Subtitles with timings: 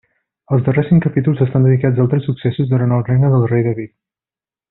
[0.55, 3.95] Els darrers cinc capítols estan dedicats a altres successos durant el regne del rei David.